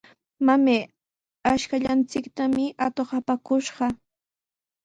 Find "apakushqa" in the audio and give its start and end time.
3.19-3.85